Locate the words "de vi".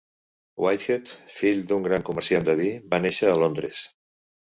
2.51-2.73